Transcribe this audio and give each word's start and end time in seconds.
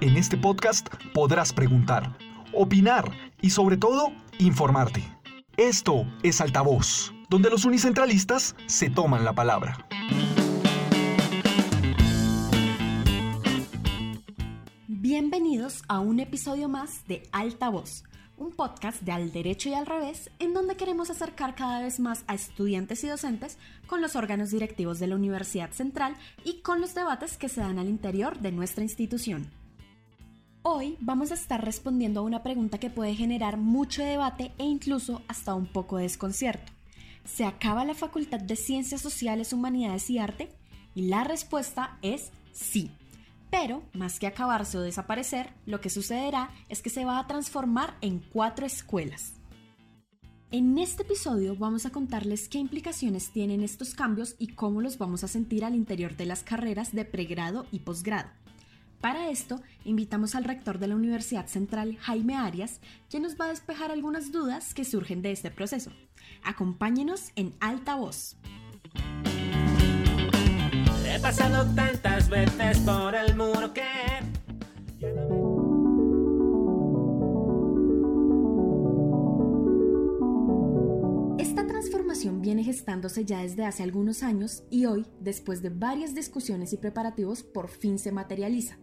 En 0.00 0.16
este 0.16 0.38
podcast 0.38 0.88
podrás 1.12 1.52
preguntar, 1.52 2.16
opinar 2.54 3.12
y 3.42 3.50
sobre 3.50 3.76
todo 3.76 4.12
informarte. 4.38 5.04
Esto 5.58 6.06
es 6.22 6.40
Altavoz, 6.40 7.12
donde 7.28 7.50
los 7.50 7.66
unicentralistas 7.66 8.56
se 8.64 8.88
toman 8.88 9.26
la 9.26 9.34
palabra. 9.34 9.86
Bienvenidos 14.88 15.82
a 15.86 16.00
un 16.00 16.18
episodio 16.20 16.70
más 16.70 17.06
de 17.06 17.28
Altavoz, 17.32 18.04
un 18.38 18.52
podcast 18.52 19.02
de 19.02 19.12
Al 19.12 19.32
Derecho 19.32 19.68
y 19.68 19.74
Al 19.74 19.84
Revés, 19.84 20.30
en 20.38 20.54
donde 20.54 20.76
queremos 20.76 21.10
acercar 21.10 21.54
cada 21.54 21.82
vez 21.82 22.00
más 22.00 22.24
a 22.26 22.32
estudiantes 22.32 23.04
y 23.04 23.08
docentes 23.08 23.58
con 23.86 24.00
los 24.00 24.16
órganos 24.16 24.50
directivos 24.50 24.98
de 24.98 25.08
la 25.08 25.16
Universidad 25.16 25.72
Central 25.72 26.16
y 26.42 26.62
con 26.62 26.80
los 26.80 26.94
debates 26.94 27.36
que 27.36 27.50
se 27.50 27.60
dan 27.60 27.78
al 27.78 27.90
interior 27.90 28.38
de 28.38 28.50
nuestra 28.50 28.82
institución. 28.82 29.59
Hoy 30.62 30.98
vamos 31.00 31.30
a 31.30 31.34
estar 31.34 31.64
respondiendo 31.64 32.20
a 32.20 32.22
una 32.22 32.42
pregunta 32.42 32.76
que 32.76 32.90
puede 32.90 33.14
generar 33.14 33.56
mucho 33.56 34.02
debate 34.02 34.52
e 34.58 34.64
incluso 34.64 35.22
hasta 35.26 35.54
un 35.54 35.64
poco 35.64 35.96
de 35.96 36.02
desconcierto. 36.02 36.70
¿Se 37.24 37.46
acaba 37.46 37.86
la 37.86 37.94
Facultad 37.94 38.40
de 38.40 38.56
Ciencias 38.56 39.00
Sociales, 39.00 39.54
Humanidades 39.54 40.10
y 40.10 40.18
Arte? 40.18 40.50
Y 40.94 41.08
la 41.08 41.24
respuesta 41.24 41.96
es 42.02 42.30
sí. 42.52 42.90
Pero, 43.50 43.82
más 43.94 44.18
que 44.18 44.26
acabarse 44.26 44.76
o 44.76 44.82
desaparecer, 44.82 45.50
lo 45.64 45.80
que 45.80 45.88
sucederá 45.88 46.50
es 46.68 46.82
que 46.82 46.90
se 46.90 47.06
va 47.06 47.18
a 47.18 47.26
transformar 47.26 47.96
en 48.02 48.18
cuatro 48.18 48.66
escuelas. 48.66 49.32
En 50.50 50.76
este 50.76 51.04
episodio 51.04 51.56
vamos 51.56 51.86
a 51.86 51.90
contarles 51.90 52.50
qué 52.50 52.58
implicaciones 52.58 53.30
tienen 53.30 53.62
estos 53.62 53.94
cambios 53.94 54.36
y 54.38 54.48
cómo 54.48 54.82
los 54.82 54.98
vamos 54.98 55.24
a 55.24 55.28
sentir 55.28 55.64
al 55.64 55.74
interior 55.74 56.18
de 56.18 56.26
las 56.26 56.42
carreras 56.42 56.92
de 56.92 57.06
pregrado 57.06 57.66
y 57.72 57.78
posgrado. 57.78 58.28
Para 59.00 59.30
esto, 59.30 59.62
invitamos 59.84 60.34
al 60.34 60.44
rector 60.44 60.78
de 60.78 60.86
la 60.86 60.94
Universidad 60.94 61.46
Central, 61.46 61.96
Jaime 62.00 62.36
Arias, 62.36 62.80
quien 63.08 63.22
nos 63.22 63.40
va 63.40 63.46
a 63.46 63.48
despejar 63.48 63.90
algunas 63.90 64.30
dudas 64.30 64.74
que 64.74 64.84
surgen 64.84 65.22
de 65.22 65.32
este 65.32 65.50
proceso. 65.50 65.90
Acompáñenos 66.44 67.32
en 67.34 67.54
alta 67.60 67.94
voz. 67.94 68.36
He 71.06 71.18
pasado 71.18 71.66
tantas 71.74 72.28
veces 72.28 72.78
por 72.80 73.14
el 73.14 73.34
muro 73.36 73.72
que... 73.72 73.86
Esta 81.38 81.66
transformación 81.66 82.42
viene 82.42 82.64
gestándose 82.64 83.24
ya 83.24 83.40
desde 83.40 83.64
hace 83.64 83.82
algunos 83.82 84.22
años 84.22 84.62
y 84.70 84.84
hoy, 84.84 85.06
después 85.20 85.62
de 85.62 85.70
varias 85.70 86.14
discusiones 86.14 86.74
y 86.74 86.76
preparativos, 86.76 87.42
por 87.42 87.68
fin 87.68 87.98
se 87.98 88.12
materializa. 88.12 88.76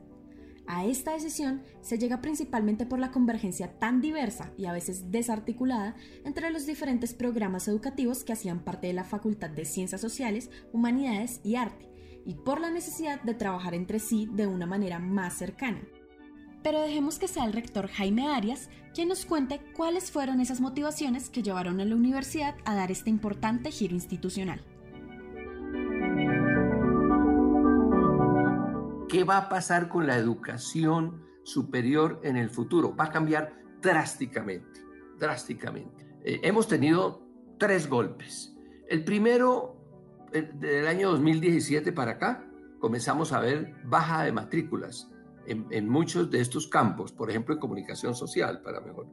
A 0.67 0.85
esta 0.85 1.13
decisión 1.13 1.63
se 1.81 1.97
llega 1.97 2.21
principalmente 2.21 2.85
por 2.85 2.99
la 2.99 3.11
convergencia 3.11 3.79
tan 3.79 4.01
diversa 4.01 4.51
y 4.57 4.65
a 4.65 4.73
veces 4.73 5.11
desarticulada 5.11 5.95
entre 6.25 6.51
los 6.51 6.65
diferentes 6.65 7.13
programas 7.13 7.69
educativos 7.69 8.25
que 8.25 8.33
hacían 8.33 8.59
parte 8.59 8.87
de 8.87 8.93
la 8.93 9.05
Facultad 9.05 9.49
de 9.49 9.63
Ciencias 9.63 10.01
Sociales, 10.01 10.49
Humanidades 10.73 11.39
y 11.45 11.55
Arte, 11.55 11.89
y 12.25 12.35
por 12.35 12.59
la 12.59 12.69
necesidad 12.69 13.21
de 13.21 13.33
trabajar 13.33 13.73
entre 13.75 13.99
sí 13.99 14.27
de 14.33 14.45
una 14.45 14.65
manera 14.65 14.99
más 14.99 15.37
cercana. 15.37 15.87
Pero 16.63 16.81
dejemos 16.81 17.17
que 17.17 17.29
sea 17.29 17.45
el 17.45 17.53
rector 17.53 17.87
Jaime 17.87 18.27
Arias 18.27 18.69
quien 18.93 19.07
nos 19.07 19.25
cuente 19.25 19.61
cuáles 19.75 20.11
fueron 20.11 20.41
esas 20.41 20.59
motivaciones 20.59 21.29
que 21.29 21.43
llevaron 21.43 21.79
a 21.79 21.85
la 21.85 21.95
universidad 21.95 22.55
a 22.65 22.75
dar 22.75 22.91
este 22.91 23.09
importante 23.09 23.71
giro 23.71 23.93
institucional. 23.93 24.65
¿Qué 29.17 29.23
va 29.23 29.37
a 29.37 29.49
pasar 29.49 29.89
con 29.89 30.05
la 30.05 30.15
educación 30.15 31.23
superior 31.41 32.19
en 32.21 32.37
el 32.37 32.51
futuro? 32.51 32.95
Va 32.95 33.05
a 33.05 33.09
cambiar 33.09 33.51
drásticamente, 33.81 34.79
drásticamente. 35.17 36.05
Eh, 36.23 36.39
hemos 36.43 36.67
tenido 36.67 37.23
tres 37.57 37.89
golpes. 37.89 38.55
El 38.87 39.03
primero, 39.03 39.75
del 40.31 40.85
año 40.85 41.09
2017 41.09 41.91
para 41.93 42.11
acá, 42.11 42.47
comenzamos 42.77 43.33
a 43.33 43.39
ver 43.39 43.73
baja 43.85 44.21
de 44.21 44.31
matrículas 44.31 45.09
en, 45.47 45.65
en, 45.71 45.89
muchos 45.89 46.29
de 46.29 46.39
estos 46.39 46.67
campos, 46.67 47.11
por 47.11 47.31
ejemplo 47.31 47.55
en 47.55 47.59
comunicación 47.59 48.13
social, 48.13 48.61
para 48.61 48.81
mejor, 48.81 49.07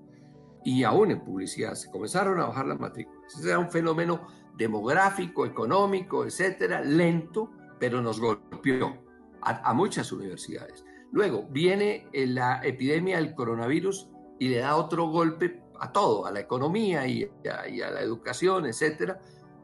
y 0.67 0.83
aún 0.83 1.13
en 1.13 1.25
publicidad, 1.25 1.77
se 1.77 1.91
comenzaron 1.91 2.39
a 2.41 2.49
bajar 2.49 2.67
las 2.67 2.79
matrículas. 2.79 3.39
Ese 3.39 3.49
era 3.49 3.59
un 3.59 3.71
fenómeno 3.71 4.27
demográfico, 4.55 5.47
económico, 5.47 6.27
etcétera, 6.27 6.83
lento, 6.83 7.51
pero 7.79 8.03
nos 8.03 8.21
golpeó 8.21 9.04
a, 9.45 9.75
muchas 9.75 10.11
universidades. 10.13 10.85
Luego 11.13 11.47
viene 11.51 12.09
eh, 12.13 12.27
la 12.27 12.61
epidemia 12.65 13.17
del 13.17 13.35
coronavirus 13.35 14.09
y 14.39 14.49
le 14.49 14.59
da 14.59 14.77
otro 14.77 15.09
golpe 15.09 15.63
a 15.79 15.93
todo, 15.93 16.27
a 16.27 16.33
la 16.33 16.41
economía 16.41 17.07
y 17.07 17.31
a, 17.49 17.91
la 17.91 18.01
educación, 18.01 18.67
etcétera. 18.67 19.21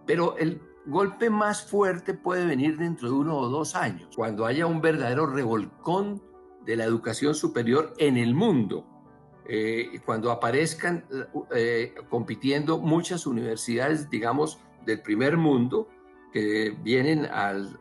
Pero 0.07 0.37
el 0.39 0.61
golpe 0.87 1.31
más 1.31 1.65
fuerte 1.65 2.15
puede 2.15 2.47
venir 2.47 2.77
dentro 2.77 3.09
de 3.09 3.15
uno 3.15 3.37
o 3.37 3.49
dos 3.49 3.75
años, 3.75 4.15
cuando 4.17 4.47
haya 4.47 4.67
un 4.67 4.81
verdadero 4.81 5.27
revolcón 5.27 6.23
de 6.65 6.77
la 6.77 6.85
educación 6.85 7.35
superior 7.35 7.95
en 7.99 8.17
el 8.17 8.35
mundo, 8.35 8.87
eh, 9.49 10.01
cuando 10.05 10.31
aparezcan 10.31 11.05
eh, 11.55 11.95
compitiendo 12.09 12.79
muchas 12.79 13.27
universidades, 13.27 14.09
digamos, 14.11 14.61
del 14.85 15.03
primer 15.03 15.37
mundo, 15.37 15.89
que 16.33 16.77
vienen 16.83 17.29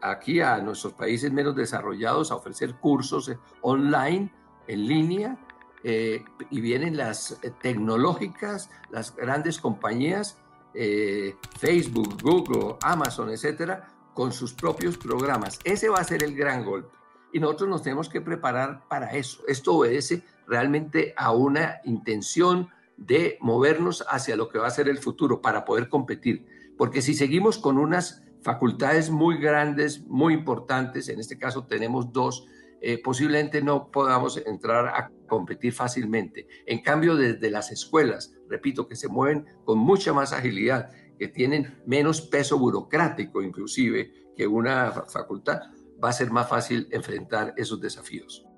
aquí 0.02 0.42
a 0.42 0.58
nuestros 0.60 0.94
países 0.94 1.32
menos 1.32 1.56
desarrollados 1.56 2.32
a 2.32 2.36
ofrecer 2.36 2.76
cursos 2.76 3.32
online, 3.62 4.32
en 4.68 4.88
línea, 4.88 5.38
eh, 5.84 6.24
y 6.50 6.62
vienen 6.62 6.98
las 6.98 7.40
tecnológicas, 7.62 8.70
las 8.92 9.16
grandes 9.16 9.60
compañías, 9.60 10.38
eh, 10.74 11.36
Facebook, 11.58 12.22
Google, 12.22 12.76
Amazon, 12.82 13.30
etcétera, 13.30 13.88
con 14.14 14.32
sus 14.32 14.54
propios 14.54 14.98
programas. 14.98 15.60
Ese 15.64 15.90
va 15.90 16.00
a 16.00 16.04
ser 16.04 16.24
el 16.24 16.36
gran 16.36 16.66
golpe. 16.66 16.90
Y 17.32 17.40
nosotros 17.40 17.70
nos 17.70 17.84
tenemos 17.84 18.10
que 18.10 18.22
preparar 18.22 18.88
para 18.88 19.12
eso. 19.12 19.42
Esto 19.48 19.76
obedece 19.76 20.24
realmente 20.48 21.14
a 21.16 21.32
una 21.32 21.80
intención 21.86 22.70
de 22.98 23.38
movernos 23.40 24.04
hacia 24.10 24.36
lo 24.36 24.50
que 24.50 24.60
va 24.60 24.68
a 24.68 24.72
ser 24.72 24.90
el 24.90 24.98
futuro 24.98 25.42
para 25.42 25.64
poder 25.64 25.88
competir. 25.90 26.46
Porque 26.78 27.02
si 27.02 27.14
seguimos 27.14 27.58
con 27.58 27.78
unas 27.78 28.24
facultades 28.42 29.10
muy 29.10 29.38
grandes, 29.38 30.06
muy 30.06 30.34
importantes, 30.34 31.10
en 31.10 31.20
este 31.20 31.38
caso 31.38 31.66
tenemos 31.66 32.12
dos, 32.12 32.48
eh, 32.82 33.02
posiblemente 33.04 33.62
no 33.62 33.92
podamos 33.92 34.38
entrar 34.46 34.88
a 34.88 35.12
competir 35.28 35.74
fácilmente. 35.74 36.48
En 36.66 36.82
cambio, 36.82 37.16
desde 37.16 37.52
las 37.52 37.72
escuelas, 37.72 38.34
repito, 38.48 38.88
que 38.88 38.96
se 38.96 39.10
mueven 39.10 39.46
con 39.66 39.78
mucha 39.78 40.14
más 40.14 40.32
agilidad, 40.32 40.92
que 41.18 41.28
tienen 41.28 41.82
menos 41.86 42.22
peso 42.22 42.58
burocrático 42.58 43.42
inclusive 43.42 44.14
que 44.36 44.48
una 44.48 44.92
facultad, 44.92 45.60
va 46.02 46.10
a 46.10 46.14
ser 46.14 46.32
más 46.32 46.48
fácil 46.48 46.88
enfrentar 46.92 47.54
esos 47.58 47.82
desafíos. 47.82 48.49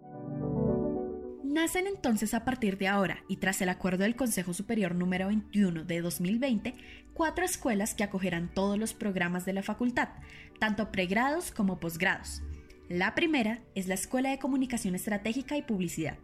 Nacen 1.51 1.85
entonces 1.85 2.33
a 2.33 2.45
partir 2.45 2.77
de 2.77 2.87
ahora 2.87 3.25
y 3.27 3.35
tras 3.35 3.61
el 3.61 3.67
acuerdo 3.67 4.03
del 4.05 4.15
Consejo 4.15 4.53
Superior 4.53 4.95
número 4.95 5.27
21 5.27 5.83
de 5.83 5.99
2020, 5.99 6.75
cuatro 7.13 7.43
escuelas 7.43 7.93
que 7.93 8.05
acogerán 8.05 8.53
todos 8.53 8.79
los 8.79 8.93
programas 8.93 9.43
de 9.43 9.51
la 9.51 9.61
facultad, 9.61 10.07
tanto 10.59 10.93
pregrados 10.93 11.51
como 11.51 11.77
posgrados. 11.77 12.41
La 12.87 13.15
primera 13.15 13.59
es 13.75 13.87
la 13.87 13.95
Escuela 13.95 14.29
de 14.29 14.39
Comunicación 14.39 14.95
Estratégica 14.95 15.57
y 15.57 15.61
Publicidad. 15.61 16.17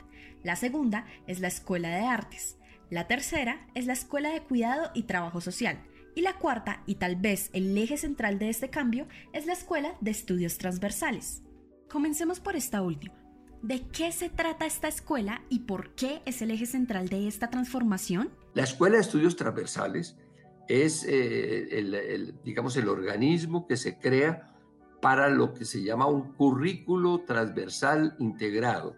La 0.45 0.55
segunda 0.55 1.05
es 1.27 1.41
la 1.41 1.49
Escuela 1.49 1.89
de 1.89 2.05
Artes. 2.05 2.55
La 2.89 3.07
tercera 3.07 3.67
es 3.75 3.85
la 3.85 3.93
Escuela 3.93 4.29
de 4.29 4.43
Cuidado 4.43 4.91
y 4.93 5.03
Trabajo 5.03 5.41
Social. 5.41 5.83
Y 6.15 6.21
la 6.21 6.37
cuarta, 6.37 6.83
y 6.85 6.95
tal 6.95 7.17
vez 7.17 7.49
el 7.51 7.77
eje 7.77 7.97
central 7.97 8.39
de 8.39 8.47
este 8.47 8.69
cambio, 8.69 9.09
es 9.33 9.45
la 9.45 9.51
Escuela 9.51 9.93
de 9.99 10.11
Estudios 10.11 10.57
Transversales. 10.57 11.43
Comencemos 11.89 12.39
por 12.39 12.55
esta 12.55 12.81
última. 12.81 13.16
¿De 13.61 13.81
qué 13.91 14.11
se 14.11 14.29
trata 14.29 14.67
esta 14.67 14.87
escuela 14.87 15.41
y 15.49 15.59
por 15.59 15.89
qué 15.95 16.21
es 16.25 16.41
el 16.43 16.51
eje 16.51 16.67
central 16.67 17.09
de 17.09 17.27
esta 17.27 17.49
transformación? 17.49 18.29
La 18.53 18.63
Escuela 18.63 18.95
de 18.95 19.01
Estudios 19.01 19.35
Transversales 19.35 20.15
es, 20.67 21.03
eh, 21.03 21.79
el, 21.79 22.35
digamos, 22.43 22.77
el 22.77 22.87
organismo 22.87 23.65
que 23.65 23.75
se 23.75 23.97
crea 23.97 24.53
para 25.01 25.29
lo 25.29 25.53
que 25.53 25.65
se 25.65 25.81
llama 25.81 26.05
un 26.05 26.33
currículo 26.33 27.23
transversal 27.25 28.15
integrado, 28.19 28.95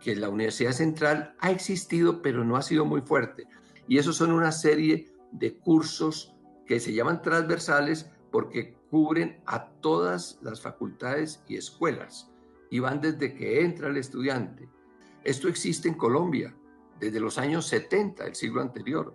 que 0.00 0.16
la 0.16 0.30
Universidad 0.30 0.72
Central 0.72 1.36
ha 1.38 1.52
existido, 1.52 2.22
pero 2.22 2.44
no 2.44 2.56
ha 2.56 2.62
sido 2.62 2.84
muy 2.84 3.02
fuerte. 3.02 3.46
Y 3.86 3.98
esos 3.98 4.16
son 4.16 4.32
una 4.32 4.50
serie 4.50 5.12
de 5.30 5.56
cursos 5.58 6.34
que 6.66 6.80
se 6.80 6.92
llaman 6.92 7.22
transversales 7.22 8.10
porque 8.32 8.74
cubren 8.90 9.40
a 9.46 9.68
todas 9.68 10.40
las 10.42 10.60
facultades 10.60 11.40
y 11.46 11.56
escuelas 11.56 12.32
y 12.70 12.78
van 12.78 13.00
desde 13.00 13.34
que 13.34 13.62
entra 13.62 13.88
el 13.88 13.96
estudiante. 13.96 14.68
Esto 15.24 15.48
existe 15.48 15.88
en 15.88 15.94
Colombia 15.94 16.54
desde 17.00 17.20
los 17.20 17.38
años 17.38 17.66
70 17.66 18.24
del 18.24 18.34
siglo 18.34 18.60
anterior. 18.60 19.14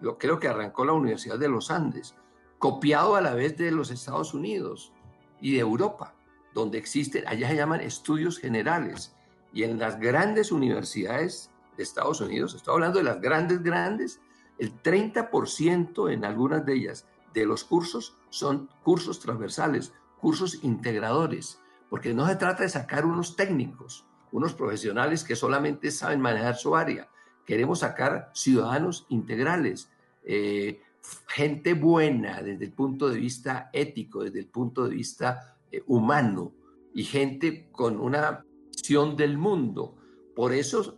Lo 0.00 0.18
creo 0.18 0.38
que 0.38 0.48
arrancó 0.48 0.84
la 0.84 0.92
Universidad 0.92 1.38
de 1.38 1.48
los 1.48 1.70
Andes, 1.70 2.14
copiado 2.58 3.16
a 3.16 3.20
la 3.20 3.34
vez 3.34 3.56
de 3.56 3.70
los 3.70 3.90
Estados 3.90 4.34
Unidos 4.34 4.92
y 5.40 5.54
de 5.54 5.60
Europa, 5.60 6.14
donde 6.54 6.78
existen, 6.78 7.26
allá 7.26 7.48
se 7.48 7.56
llaman 7.56 7.80
estudios 7.80 8.38
generales, 8.38 9.14
Y 9.54 9.64
en 9.64 9.78
las 9.78 10.00
grandes 10.00 10.50
universidades 10.50 11.50
de 11.76 11.82
Estados 11.82 12.22
Unidos, 12.22 12.54
estoy 12.54 12.72
hablando 12.72 12.98
de 12.98 13.04
las 13.04 13.20
grandes, 13.20 13.62
grandes, 13.62 14.18
el 14.58 14.72
30% 14.82 16.10
en 16.10 16.24
algunas 16.24 16.64
de 16.64 16.74
ellas 16.74 17.06
de 17.34 17.44
los 17.44 17.64
cursos 17.64 18.16
son 18.30 18.70
cursos 18.82 19.20
transversales, 19.20 19.92
cursos 20.20 20.62
integradores, 20.62 21.61
porque 21.92 22.14
no 22.14 22.26
se 22.26 22.36
trata 22.36 22.62
de 22.62 22.70
sacar 22.70 23.04
unos 23.04 23.36
técnicos, 23.36 24.06
unos 24.30 24.54
profesionales 24.54 25.24
que 25.24 25.36
solamente 25.36 25.90
saben 25.90 26.22
manejar 26.22 26.56
su 26.56 26.74
área. 26.74 27.10
Queremos 27.44 27.80
sacar 27.80 28.30
ciudadanos 28.32 29.04
integrales, 29.10 29.90
eh, 30.24 30.80
gente 31.28 31.74
buena 31.74 32.40
desde 32.40 32.64
el 32.64 32.72
punto 32.72 33.10
de 33.10 33.18
vista 33.18 33.68
ético, 33.74 34.24
desde 34.24 34.38
el 34.38 34.46
punto 34.46 34.88
de 34.88 34.94
vista 34.94 35.58
eh, 35.70 35.82
humano 35.86 36.54
y 36.94 37.04
gente 37.04 37.68
con 37.70 38.00
una 38.00 38.42
visión 38.74 39.14
del 39.14 39.36
mundo. 39.36 39.94
Por 40.34 40.54
eso, 40.54 40.96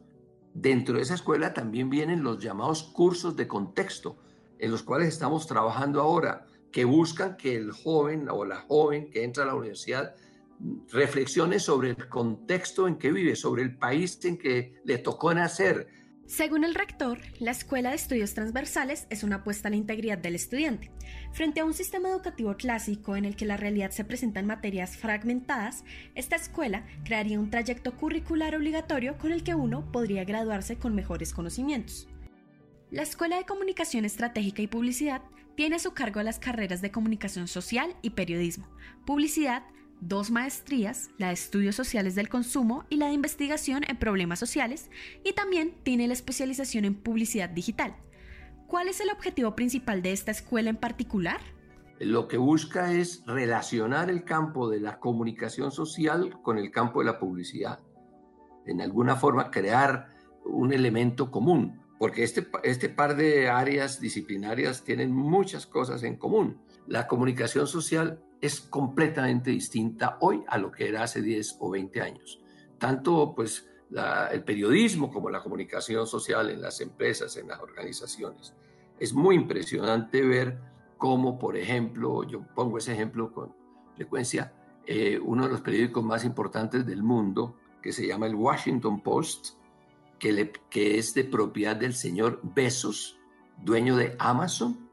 dentro 0.52 0.94
de 0.94 1.02
esa 1.02 1.14
escuela 1.14 1.52
también 1.52 1.91
vienen 1.91 2.23
los 2.23 2.38
llamados 2.38 2.85
cursos 2.85 3.35
de 3.35 3.49
contexto, 3.49 4.17
en 4.61 4.70
los 4.70 4.85
cuales 4.85 5.08
estamos 5.08 5.49
trabajando 5.49 6.00
ahora, 6.00 6.46
que 6.70 6.85
buscan 6.85 7.37
que 7.37 7.56
el 7.56 7.73
joven 7.73 8.29
o 8.31 8.44
la 8.44 8.61
joven 8.61 9.11
que 9.11 9.25
entra 9.25 9.43
a 9.43 9.46
la 9.46 9.56
universidad 9.56 10.14
reflexione 10.91 11.59
sobre 11.59 11.91
el 11.91 12.09
contexto 12.09 12.89
en 12.89 12.97
que 12.97 13.12
vive, 13.12 13.37
sobre 13.37 13.62
el 13.62 13.77
país 13.77 14.19
en 14.25 14.39
que 14.39 14.81
le 14.85 14.99
tocó 14.99 15.35
nacer, 15.35 15.89
según 16.27 16.65
el 16.65 16.75
rector, 16.75 17.21
la 17.39 17.51
Escuela 17.51 17.91
de 17.91 17.97
Estudios 17.97 18.33
Transversales 18.33 19.06
es 19.11 19.25
una 19.25 19.37
apuesta 19.37 19.69
a 19.69 19.71
la 19.71 19.77
integridad 19.77 20.17
del 20.17 20.35
estudiante. 20.35 20.91
Frente 21.33 21.61
a 21.61 21.67
un 21.67 21.75
sistema 21.75 22.09
educativo 22.09 22.56
clásico 22.56 23.15
en 23.15 23.27
el 23.27 23.37
que 23.37 23.45
la 23.45 23.59
realidad 23.59 23.91
se 23.91 24.06
presenta 24.06 24.41
en 24.41 24.47
materias 24.47 24.97
fragmentadas, 24.97 25.85
esta 26.15 26.37
escuela 26.37 26.87
crearía 27.05 27.39
un 27.39 27.51
trayecto 27.51 27.95
curricular 27.99 28.56
obligatorio 28.56 29.19
con 29.19 29.33
el 29.33 29.45
que 29.45 29.55
uno 29.55 29.93
podría 29.93 30.25
graduarse 30.25 30.77
con 30.77 30.95
mejores 30.95 31.35
conocimientos. 31.35 32.09
La 32.91 33.03
Escuela 33.03 33.37
de 33.37 33.45
Comunicación 33.45 34.06
Estratégica 34.06 34.62
y 34.62 34.67
Publicidad 34.67 35.21
tiene 35.56 35.77
a 35.77 35.81
su 35.81 35.93
cargo 35.93 36.23
las 36.23 36.39
carreras 36.39 36.81
de 36.81 36.91
Comunicación 36.91 37.49
Social 37.49 37.95
y 38.01 38.11
Periodismo, 38.11 38.67
Publicidad, 39.05 39.62
dos 40.00 40.31
maestrías, 40.31 41.11
la 41.19 41.29
de 41.29 41.35
Estudios 41.35 41.75
Sociales 41.75 42.14
del 42.14 42.29
Consumo 42.29 42.85
y 42.88 42.96
la 42.96 43.08
de 43.08 43.14
Investigación 43.14 43.85
en 43.88 43.96
Problemas 43.99 44.38
Sociales, 44.38 44.91
y 45.25 45.32
también 45.32 45.75
tiene 45.82 46.06
la 46.06 46.14
especialización 46.14 46.85
en 46.85 46.94
Publicidad 46.94 47.49
Digital. 47.49 47.96
¿Cuál 48.67 48.88
es 48.88 49.00
el 49.00 49.11
objetivo 49.11 49.55
principal 49.55 50.02
de 50.02 50.12
esta 50.12 50.31
escuela 50.31 50.70
en 50.70 50.76
particular? 50.76 51.41
Lo 52.00 52.26
que 52.26 52.38
busca 52.38 52.93
es 52.93 53.23
relacionar 53.26 54.11
el 54.11 54.25
campo 54.25 54.69
de 54.69 54.81
la 54.81 54.99
comunicación 54.99 55.70
social 55.70 56.41
con 56.43 56.58
el 56.58 56.70
campo 56.70 57.00
de 57.00 57.06
la 57.06 57.19
publicidad. 57.19 57.81
En 58.67 58.81
alguna 58.81 59.17
forma 59.17 59.50
crear 59.50 60.08
un 60.44 60.73
elemento 60.73 61.31
común, 61.31 61.81
porque 61.99 62.25
este, 62.25 62.49
este 62.64 62.88
par 62.88 63.17
de 63.17 63.49
áreas 63.49 64.00
disciplinarias 64.00 64.82
tienen 64.82 65.12
muchas 65.12 65.67
cosas 65.67 66.02
en 66.02 66.17
común. 66.17 66.58
La 66.87 67.06
comunicación 67.06 67.67
social 67.67 68.20
es 68.44 68.61
completamente 68.61 69.50
distinta 69.50 70.19
hoy 70.20 70.44
a 70.49 70.58
lo 70.58 70.70
que 70.70 70.87
era 70.87 71.02
hace 71.02 71.23
10 71.23 71.56
o 71.61 71.70
20 71.70 72.00
años. 72.02 72.41
Tanto 72.79 73.32
pues 73.35 73.67
el 74.32 74.44
periodismo 74.44 75.11
como 75.11 75.31
la 75.31 75.43
comunicación 75.43 76.06
social 76.06 76.50
en 76.50 76.61
las 76.61 76.81
empresas, 76.82 77.37
en 77.38 77.49
las 77.49 77.61
organizaciones. 77.61 78.52
Es 78.99 79.14
muy 79.14 79.37
impresionante 79.37 80.23
ver 80.23 80.58
cómo, 80.99 81.38
por 81.38 81.56
ejemplo, 81.56 82.23
yo 82.25 82.44
pongo 82.55 82.79
ese 82.79 82.93
ejemplo 82.93 83.32
con 83.32 83.55
frecuencia, 83.94 84.52
eh, 84.87 85.19
uno 85.23 85.44
de 85.44 85.50
los 85.50 85.62
periódicos 85.62 86.05
más 86.05 86.25
importantes 86.25 86.85
del 86.85 87.02
mundo, 87.02 87.56
que 87.81 87.93
se 87.93 88.06
llama 88.06 88.26
el 88.26 88.35
Washington 88.35 89.00
Post, 89.00 89.56
que, 90.19 90.52
que 90.69 90.99
es 90.99 91.14
de 91.14 91.25
propiedad 91.25 91.76
del 91.76 91.94
señor 91.94 92.41
Bezos, 92.43 93.19
dueño 93.62 93.96
de 93.96 94.17
Amazon, 94.19 94.83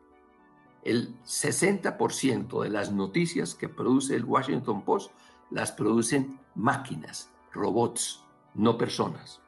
el 0.84 1.16
60% 1.24 2.64
de 2.64 2.70
las 2.70 2.92
noticias 2.92 3.56
que 3.56 3.70
produce 3.70 4.16
el 4.16 4.26
Washington 4.26 4.84
Post 4.84 5.12
las 5.50 5.72
producen 5.72 6.40
máquinas, 6.56 7.30
robots, 7.52 8.24
no 8.56 8.78
personas. 8.78 9.42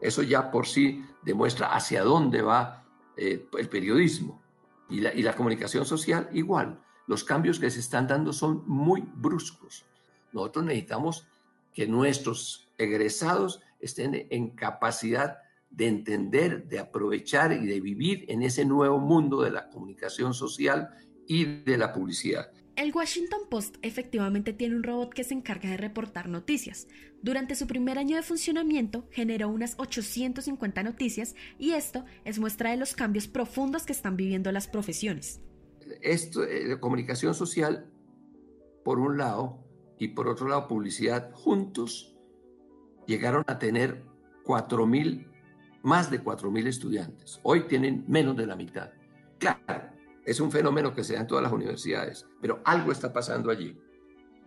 Eso 0.00 0.22
ya 0.22 0.50
por 0.50 0.66
sí 0.66 1.04
demuestra 1.22 1.74
hacia 1.74 2.02
dónde 2.02 2.42
va 2.42 2.84
eh, 3.16 3.48
el 3.58 3.68
periodismo 3.68 4.40
y 4.88 5.00
la, 5.00 5.12
y 5.12 5.22
la 5.22 5.34
comunicación 5.34 5.84
social 5.84 6.28
igual. 6.32 6.80
Los 7.06 7.24
cambios 7.24 7.58
que 7.58 7.70
se 7.70 7.80
están 7.80 8.06
dando 8.06 8.32
son 8.32 8.62
muy 8.66 9.02
bruscos. 9.02 9.84
Nosotros 10.32 10.64
necesitamos 10.66 11.26
que 11.74 11.86
nuestros 11.86 12.68
egresados 12.78 13.60
estén 13.80 14.26
en 14.30 14.50
capacidad 14.50 15.38
de 15.78 15.86
entender, 15.86 16.66
de 16.66 16.80
aprovechar 16.80 17.52
y 17.52 17.64
de 17.64 17.80
vivir 17.80 18.24
en 18.26 18.42
ese 18.42 18.64
nuevo 18.64 18.98
mundo 18.98 19.42
de 19.42 19.52
la 19.52 19.68
comunicación 19.68 20.34
social 20.34 20.88
y 21.24 21.44
de 21.62 21.78
la 21.78 21.92
publicidad. 21.92 22.50
El 22.74 22.92
Washington 22.92 23.42
Post 23.48 23.76
efectivamente 23.82 24.52
tiene 24.52 24.74
un 24.74 24.82
robot 24.82 25.14
que 25.14 25.22
se 25.22 25.34
encarga 25.34 25.70
de 25.70 25.76
reportar 25.76 26.28
noticias. 26.28 26.88
Durante 27.22 27.54
su 27.54 27.68
primer 27.68 27.96
año 27.96 28.16
de 28.16 28.22
funcionamiento 28.24 29.06
generó 29.12 29.48
unas 29.50 29.76
850 29.78 30.82
noticias 30.82 31.36
y 31.58 31.70
esto 31.70 32.04
es 32.24 32.40
muestra 32.40 32.72
de 32.72 32.76
los 32.76 32.96
cambios 32.96 33.28
profundos 33.28 33.84
que 33.84 33.92
están 33.92 34.16
viviendo 34.16 34.50
las 34.50 34.66
profesiones. 34.66 35.40
Esto, 36.02 36.42
eh, 36.42 36.80
comunicación 36.80 37.34
social, 37.34 37.88
por 38.84 38.98
un 38.98 39.16
lado, 39.16 39.64
y 39.96 40.08
por 40.08 40.26
otro 40.26 40.48
lado, 40.48 40.66
publicidad, 40.66 41.30
juntos 41.32 42.16
llegaron 43.06 43.44
a 43.46 43.60
tener 43.60 44.04
4.000 44.44 45.27
más 45.88 46.10
de 46.10 46.22
4.000 46.22 46.66
estudiantes. 46.66 47.40
Hoy 47.42 47.62
tienen 47.62 48.04
menos 48.06 48.36
de 48.36 48.46
la 48.46 48.56
mitad. 48.56 48.90
Claro, 49.38 49.90
es 50.22 50.38
un 50.38 50.52
fenómeno 50.52 50.94
que 50.94 51.02
se 51.02 51.14
da 51.14 51.20
en 51.20 51.26
todas 51.26 51.42
las 51.42 51.52
universidades, 51.52 52.26
pero 52.42 52.60
algo 52.66 52.92
está 52.92 53.10
pasando 53.10 53.50
allí. 53.50 53.74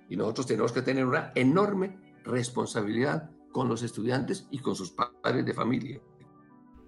Y 0.07 0.15
nosotros 0.15 0.45
tenemos 0.45 0.71
que 0.71 0.83
tener 0.83 1.03
una 1.03 1.31
enorme 1.33 1.97
responsabilidad 2.23 3.31
con 3.51 3.67
los 3.67 3.81
estudiantes 3.81 4.47
y 4.51 4.59
con 4.59 4.75
sus 4.75 4.91
padres 4.91 5.43
de 5.43 5.53
familia. 5.53 5.99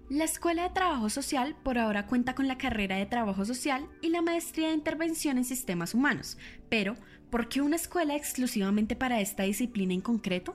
La 0.08 0.24
Escuela 0.24 0.62
de 0.62 0.70
Trabajo 0.70 1.10
Social 1.10 1.56
por 1.64 1.76
ahora 1.76 2.06
cuenta 2.06 2.36
con 2.36 2.46
la 2.46 2.56
carrera 2.56 2.96
de 2.96 3.06
Trabajo 3.06 3.44
Social 3.44 3.88
y 4.02 4.10
la 4.10 4.22
maestría 4.22 4.68
de 4.68 4.74
Intervención 4.74 5.36
en 5.36 5.44
Sistemas 5.44 5.94
Humanos, 5.94 6.38
pero 6.68 6.94
¿por 7.30 7.48
qué 7.48 7.60
una 7.60 7.76
escuela 7.76 8.14
exclusivamente 8.14 8.94
para 8.94 9.20
esta 9.20 9.42
disciplina 9.42 9.94
en 9.94 10.02
concreto? 10.02 10.54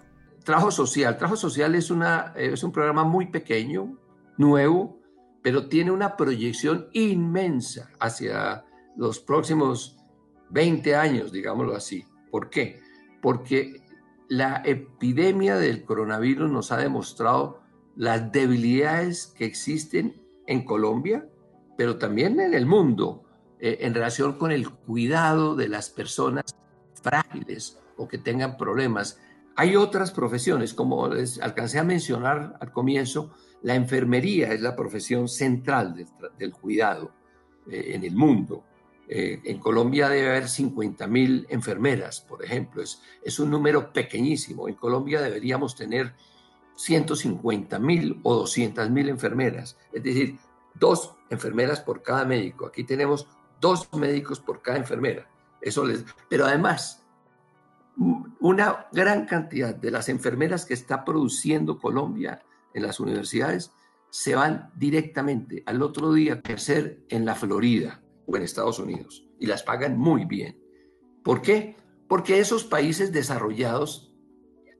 Trabajo 0.49 0.71
social. 0.71 1.15
Trabajo 1.15 1.37
social 1.37 1.75
es, 1.75 1.91
una, 1.91 2.33
es 2.35 2.63
un 2.63 2.71
programa 2.71 3.03
muy 3.03 3.27
pequeño, 3.27 3.99
nuevo, 4.35 4.99
pero 5.43 5.67
tiene 5.67 5.91
una 5.91 6.17
proyección 6.17 6.87
inmensa 6.91 7.91
hacia 7.99 8.65
los 8.97 9.19
próximos 9.19 9.99
20 10.49 10.95
años, 10.95 11.31
digámoslo 11.31 11.75
así. 11.75 12.03
¿Por 12.31 12.49
qué? 12.49 12.81
Porque 13.21 13.83
la 14.27 14.63
epidemia 14.65 15.55
del 15.55 15.83
coronavirus 15.83 16.49
nos 16.49 16.71
ha 16.71 16.77
demostrado 16.77 17.61
las 17.95 18.31
debilidades 18.31 19.27
que 19.27 19.45
existen 19.45 20.19
en 20.47 20.65
Colombia, 20.65 21.29
pero 21.77 21.99
también 21.99 22.39
en 22.39 22.55
el 22.55 22.65
mundo, 22.65 23.23
eh, 23.59 23.77
en 23.81 23.93
relación 23.93 24.39
con 24.39 24.51
el 24.51 24.67
cuidado 24.67 25.55
de 25.55 25.67
las 25.67 25.91
personas 25.91 26.45
frágiles 27.03 27.77
o 27.97 28.07
que 28.07 28.17
tengan 28.17 28.57
problemas. 28.57 29.19
Hay 29.59 29.75
otras 29.75 30.11
profesiones, 30.11 30.73
como 30.73 31.09
les 31.09 31.37
alcancé 31.41 31.79
a 31.79 31.83
mencionar 31.83 32.55
al 32.61 32.71
comienzo, 32.71 33.31
la 33.61 33.75
enfermería 33.75 34.53
es 34.53 34.61
la 34.61 34.73
profesión 34.73 35.27
central 35.27 36.07
del, 36.37 36.53
cuidado 36.53 37.11
eh, 37.69 37.91
en 37.93 38.05
el 38.05 38.15
mundo. 38.15 38.63
Eh, 39.05 39.41
en 39.43 39.59
Colombia 39.59 40.07
debe 40.07 40.29
haber 40.29 40.47
50 40.47 41.05
mil 41.07 41.45
enfermeras, 41.49 42.21
por 42.21 42.41
ejemplo. 42.41 42.81
Es, 42.81 43.01
es 43.21 43.37
un 43.37 43.51
número 43.51 43.91
pequeñísimo. 43.91 44.69
En 44.69 44.75
Colombia 44.75 45.19
deberíamos 45.19 45.75
tener 45.75 46.13
150 46.77 47.79
mil 47.79 48.17
o 48.23 48.35
200 48.35 48.89
mil 48.89 49.09
enfermeras. 49.09 49.75
Es 49.91 50.01
decir, 50.01 50.37
dos 50.73 51.15
enfermeras 51.29 51.81
por 51.81 52.01
cada 52.01 52.23
médico. 52.23 52.65
Aquí 52.65 52.85
tenemos 52.85 53.27
dos 53.59 53.91
médicos 53.91 54.39
por 54.39 54.61
cada 54.61 54.77
enfermera. 54.77 55.29
Eso 55.59 55.85
les, 55.85 56.05
pero 56.29 56.45
además, 56.45 57.03
una 58.39 58.87
gran 58.91 59.25
cantidad 59.25 59.75
de 59.75 59.91
las 59.91 60.09
enfermeras 60.09 60.65
que 60.65 60.73
está 60.73 61.03
produciendo 61.03 61.77
Colombia 61.77 62.41
en 62.73 62.83
las 62.83 62.99
universidades 62.99 63.71
se 64.09 64.35
van 64.35 64.71
directamente 64.75 65.63
al 65.65 65.81
otro 65.81 66.13
día 66.13 66.35
a 66.35 66.41
crecer 66.41 67.03
en 67.09 67.25
la 67.25 67.35
Florida 67.35 68.01
o 68.25 68.35
en 68.37 68.43
Estados 68.43 68.79
Unidos 68.79 69.27
y 69.39 69.45
las 69.45 69.63
pagan 69.63 69.97
muy 69.97 70.25
bien. 70.25 70.59
¿Por 71.23 71.41
qué? 71.41 71.75
Porque 72.07 72.39
esos 72.39 72.63
países 72.63 73.11
desarrollados 73.11 74.11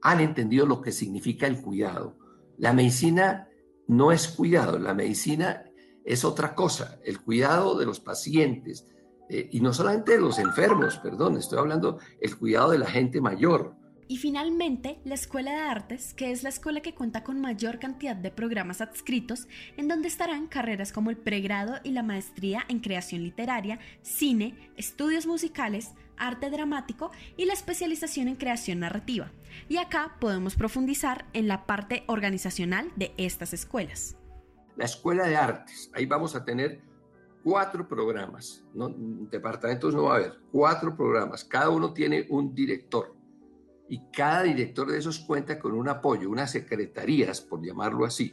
han 0.02 0.20
entendido 0.20 0.66
lo 0.66 0.80
que 0.80 0.92
significa 0.92 1.46
el 1.46 1.60
cuidado. 1.60 2.16
La 2.56 2.72
medicina 2.72 3.48
no 3.86 4.12
es 4.12 4.28
cuidado, 4.28 4.78
la 4.78 4.94
medicina 4.94 5.64
es 6.04 6.24
otra 6.24 6.54
cosa, 6.54 6.98
el 7.04 7.20
cuidado 7.20 7.78
de 7.78 7.86
los 7.86 8.00
pacientes, 8.00 8.86
eh, 9.30 9.48
y 9.52 9.60
no 9.60 9.72
solamente 9.72 10.12
de 10.12 10.20
los 10.20 10.38
enfermos, 10.40 10.98
perdón, 10.98 11.36
estoy 11.36 11.60
hablando 11.60 11.98
el 12.20 12.36
cuidado 12.36 12.72
de 12.72 12.78
la 12.78 12.86
gente 12.86 13.20
mayor. 13.20 13.76
Y 14.08 14.16
finalmente, 14.16 14.98
la 15.04 15.14
Escuela 15.14 15.52
de 15.52 15.58
Artes, 15.58 16.14
que 16.14 16.32
es 16.32 16.42
la 16.42 16.48
escuela 16.48 16.80
que 16.80 16.96
cuenta 16.96 17.22
con 17.22 17.40
mayor 17.40 17.78
cantidad 17.78 18.16
de 18.16 18.32
programas 18.32 18.80
adscritos, 18.80 19.46
en 19.76 19.86
donde 19.86 20.08
estarán 20.08 20.48
carreras 20.48 20.90
como 20.90 21.10
el 21.10 21.16
pregrado 21.16 21.76
y 21.84 21.92
la 21.92 22.02
maestría 22.02 22.64
en 22.66 22.80
creación 22.80 23.22
literaria, 23.22 23.78
cine, 24.02 24.72
estudios 24.76 25.28
musicales, 25.28 25.92
arte 26.16 26.50
dramático 26.50 27.12
y 27.36 27.44
la 27.44 27.52
especialización 27.52 28.26
en 28.26 28.34
creación 28.34 28.80
narrativa. 28.80 29.30
Y 29.68 29.76
acá 29.76 30.16
podemos 30.18 30.56
profundizar 30.56 31.26
en 31.32 31.46
la 31.46 31.66
parte 31.66 32.02
organizacional 32.08 32.90
de 32.96 33.14
estas 33.16 33.52
escuelas. 33.52 34.16
La 34.74 34.86
Escuela 34.86 35.28
de 35.28 35.36
Artes, 35.36 35.88
ahí 35.94 36.06
vamos 36.06 36.34
a 36.34 36.44
tener 36.44 36.80
cuatro 37.42 37.86
programas, 37.86 38.64
no, 38.74 38.88
departamentos 38.88 39.94
no 39.94 40.04
va 40.04 40.14
a 40.14 40.16
haber, 40.16 40.38
cuatro 40.52 40.96
programas, 40.96 41.44
cada 41.44 41.70
uno 41.70 41.92
tiene 41.92 42.26
un 42.30 42.54
director 42.54 43.14
y 43.88 44.00
cada 44.12 44.44
director 44.44 44.90
de 44.90 44.98
esos 44.98 45.18
cuenta 45.18 45.58
con 45.58 45.72
un 45.72 45.88
apoyo, 45.88 46.30
unas 46.30 46.52
secretarías, 46.52 47.40
por 47.40 47.60
llamarlo 47.60 48.04
así. 48.04 48.32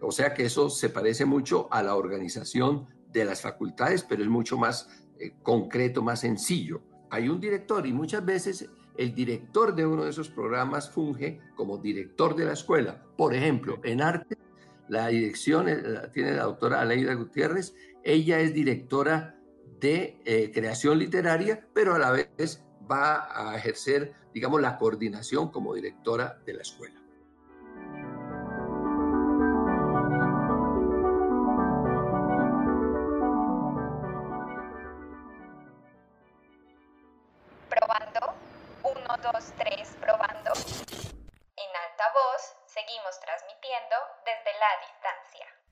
O 0.00 0.10
sea 0.10 0.34
que 0.34 0.44
eso 0.44 0.68
se 0.70 0.90
parece 0.90 1.24
mucho 1.24 1.68
a 1.70 1.82
la 1.84 1.94
organización 1.94 2.88
de 3.12 3.24
las 3.24 3.42
facultades, 3.42 4.02
pero 4.02 4.22
es 4.22 4.28
mucho 4.28 4.58
más 4.58 4.88
eh, 5.20 5.34
concreto, 5.42 6.02
más 6.02 6.20
sencillo. 6.20 6.82
Hay 7.10 7.28
un 7.28 7.38
director 7.38 7.86
y 7.86 7.92
muchas 7.92 8.24
veces 8.24 8.68
el 8.96 9.14
director 9.14 9.74
de 9.74 9.86
uno 9.86 10.02
de 10.02 10.10
esos 10.10 10.28
programas 10.28 10.90
funge 10.90 11.40
como 11.54 11.78
director 11.78 12.34
de 12.34 12.44
la 12.46 12.54
escuela. 12.54 13.00
Por 13.16 13.34
ejemplo, 13.34 13.78
en 13.84 14.02
arte, 14.02 14.36
la 14.88 15.08
dirección 15.08 15.68
eh, 15.68 15.80
la 15.82 16.10
tiene 16.10 16.32
la 16.34 16.44
doctora 16.44 16.80
Aleida 16.80 17.14
Gutiérrez. 17.14 17.74
Ella 18.02 18.40
es 18.40 18.54
directora 18.54 19.36
de 19.80 20.20
eh, 20.24 20.50
creación 20.52 20.98
literaria, 20.98 21.66
pero 21.72 21.94
a 21.94 21.98
la 21.98 22.10
vez 22.10 22.64
va 22.90 23.28
a 23.30 23.56
ejercer, 23.56 24.12
digamos, 24.34 24.60
la 24.60 24.76
coordinación 24.76 25.50
como 25.50 25.74
directora 25.74 26.40
de 26.44 26.54
la 26.54 26.62
escuela. 26.62 27.00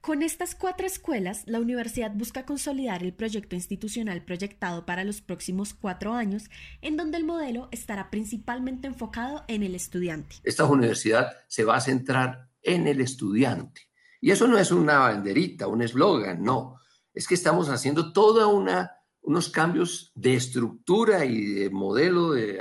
Con 0.06 0.22
estas 0.22 0.54
cuatro 0.54 0.86
escuelas, 0.86 1.42
la 1.46 1.58
universidad 1.58 2.12
busca 2.14 2.46
consolidar 2.46 3.02
el 3.02 3.12
proyecto 3.12 3.56
institucional 3.56 4.24
proyectado 4.24 4.86
para 4.86 5.02
los 5.02 5.20
próximos 5.20 5.74
cuatro 5.74 6.14
años, 6.14 6.44
en 6.80 6.96
donde 6.96 7.16
el 7.16 7.24
modelo 7.24 7.68
estará 7.72 8.08
principalmente 8.08 8.86
enfocado 8.86 9.44
en 9.48 9.64
el 9.64 9.74
estudiante. 9.74 10.36
Esta 10.44 10.64
universidad 10.64 11.32
se 11.48 11.64
va 11.64 11.74
a 11.74 11.80
centrar 11.80 12.52
en 12.62 12.86
el 12.86 13.00
estudiante. 13.00 13.88
Y 14.20 14.30
eso 14.30 14.46
no 14.46 14.58
es 14.58 14.70
una 14.70 15.00
banderita, 15.00 15.66
un 15.66 15.82
eslogan, 15.82 16.40
no. 16.40 16.78
Es 17.12 17.26
que 17.26 17.34
estamos 17.34 17.68
haciendo 17.68 18.12
toda 18.12 18.46
una 18.46 18.92
unos 19.22 19.48
cambios 19.48 20.12
de 20.14 20.36
estructura 20.36 21.24
y 21.24 21.46
de 21.46 21.70
modelo 21.70 22.30
de, 22.30 22.60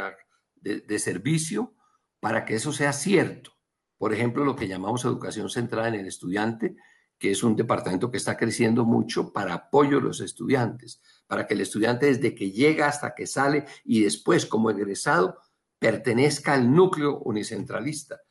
de, 0.55 0.97
servicio 0.99 1.75
para 2.19 2.43
que 2.43 2.55
eso 2.55 2.73
sea 2.73 2.91
cierto. 2.91 3.51
Por 3.99 4.15
ejemplo, 4.15 4.43
lo 4.43 4.55
que 4.55 4.67
llamamos 4.67 5.05
educación 5.05 5.51
centrada 5.51 5.89
en 5.89 5.93
el 5.93 6.07
estudiante, 6.07 6.75
que 7.17 7.31
es 7.31 7.43
un 7.43 7.55
departamento 7.55 8.11
que 8.11 8.17
está 8.17 8.37
creciendo 8.37 8.85
mucho 8.85 9.31
para 9.31 9.53
apoyo 9.53 9.99
a 9.99 10.01
los 10.01 10.21
estudiantes, 10.21 11.01
para 11.27 11.47
que 11.47 11.53
el 11.53 11.61
estudiante 11.61 12.07
desde 12.07 12.35
que 12.35 12.51
llega 12.51 12.87
hasta 12.87 13.15
que 13.15 13.27
sale 13.27 13.65
y 13.83 14.03
después 14.03 14.45
como 14.45 14.69
egresado 14.69 15.39
pertenezca 15.79 16.53
al 16.53 16.73
núcleo 16.73 17.19
unicentralista, 17.19 18.21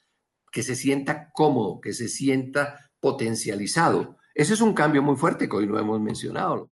que 0.50 0.62
se 0.62 0.76
sienta 0.76 1.30
cómodo, 1.32 1.80
que 1.80 1.92
se 1.92 2.08
sienta 2.08 2.90
potencializado. 3.00 4.16
Ese 4.34 4.54
es 4.54 4.60
un 4.60 4.74
cambio 4.74 5.02
muy 5.02 5.16
fuerte 5.16 5.48
que 5.48 5.56
hoy 5.56 5.66
no 5.66 5.78
hemos 5.78 6.00
mencionado. 6.00 6.70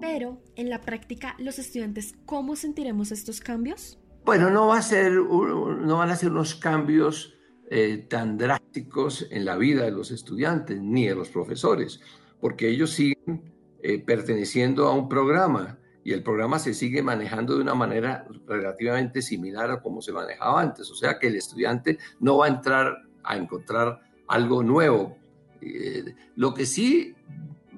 Pero 0.00 0.42
en 0.54 0.70
la 0.70 0.80
práctica, 0.80 1.34
los 1.38 1.58
estudiantes, 1.58 2.14
¿cómo 2.24 2.56
sentiremos 2.56 3.10
estos 3.10 3.40
cambios? 3.40 3.98
Bueno, 4.24 4.48
no, 4.48 4.68
va 4.68 4.78
a 4.78 4.82
ser, 4.82 5.12
no 5.12 5.98
van 5.98 6.10
a 6.10 6.16
ser 6.16 6.30
unos 6.30 6.54
cambios 6.54 7.34
eh, 7.70 8.06
tan 8.08 8.38
drásticos 8.38 9.26
en 9.30 9.44
la 9.44 9.56
vida 9.56 9.84
de 9.84 9.90
los 9.90 10.10
estudiantes 10.10 10.80
ni 10.80 11.06
de 11.06 11.14
los 11.14 11.28
profesores, 11.28 12.00
porque 12.40 12.68
ellos 12.68 12.90
siguen 12.90 13.52
eh, 13.82 13.98
perteneciendo 13.98 14.86
a 14.86 14.94
un 14.94 15.10
programa 15.10 15.78
y 16.04 16.12
el 16.12 16.22
programa 16.22 16.58
se 16.58 16.72
sigue 16.72 17.02
manejando 17.02 17.54
de 17.54 17.60
una 17.60 17.74
manera 17.74 18.26
relativamente 18.46 19.20
similar 19.20 19.70
a 19.70 19.82
como 19.82 20.00
se 20.00 20.12
manejaba 20.12 20.62
antes. 20.62 20.90
O 20.90 20.94
sea 20.94 21.18
que 21.18 21.26
el 21.26 21.36
estudiante 21.36 21.98
no 22.20 22.38
va 22.38 22.46
a 22.46 22.48
entrar 22.48 23.02
a 23.24 23.36
encontrar 23.36 24.00
algo 24.26 24.62
nuevo. 24.62 25.18
Eh, 25.60 26.14
lo 26.36 26.54
que 26.54 26.64
sí 26.64 27.14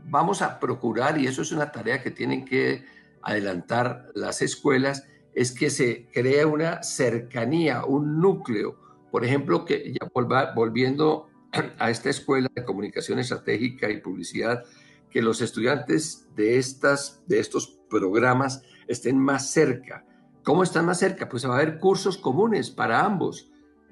vamos 0.05 0.43
a 0.43 0.61
procurar, 0.61 1.19
y 1.19 1.27
eso 1.27 1.43
es 1.43 1.51
una 1.51 1.73
tarea 1.73 2.03
que 2.03 2.13
tienen 2.13 2.45
que 2.45 2.85
adelantar 3.23 4.11
las 4.15 4.43
escuelas, 4.43 5.07
es 5.37 5.53
que 5.53 5.69
se 5.69 6.09
crea 6.13 6.47
una 6.47 6.83
cercanía, 6.83 7.85
un 7.85 8.21
núcleo. 8.21 8.79
Por 9.11 9.23
ejemplo, 9.23 9.67
que 9.67 9.93
ya 9.93 10.11
volviendo 10.55 11.29
a 11.79 11.91
esta 11.91 12.09
escuela 12.09 12.51
de 12.55 12.65
comunicación 12.65 13.19
estratégica 13.19 13.91
y 13.91 14.01
publicidad, 14.01 14.65
que 15.11 15.21
los 15.21 15.43
estudiantes 15.43 16.27
de, 16.35 16.57
estas, 16.57 17.23
de 17.27 17.39
estos 17.39 17.79
programas 17.91 18.63
estén 18.89 19.19
más 19.19 19.51
cerca. 19.51 20.07
¿Cómo 20.43 20.63
están 20.63 20.87
más 20.87 21.01
cerca? 21.01 21.29
Pues 21.29 21.47
va 21.47 21.51
a 21.51 21.57
haber 21.57 21.81
cursos 21.81 22.17
comunes 22.17 22.71
para 22.71 23.05
ambos, 23.05 23.51